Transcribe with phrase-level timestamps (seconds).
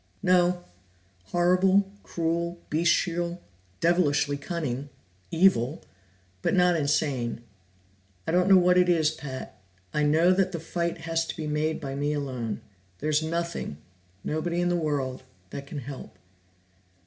[0.23, 0.63] "No.
[1.25, 3.39] Horrible, cruel, bestial,
[3.81, 4.89] devilishly cunning,
[5.29, 5.83] evil
[6.41, 7.41] but not insane.
[8.27, 9.61] I don't know what it is, Pat.
[9.93, 12.61] I know that the fight has to be made by me alone.
[12.97, 13.77] There's nothing,
[14.23, 16.17] nobody in the world, that can help."